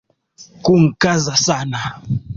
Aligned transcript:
Kunkaza 0.63 1.35
sana. 1.45 1.81